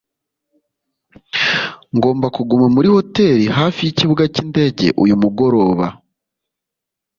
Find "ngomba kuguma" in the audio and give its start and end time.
1.95-2.65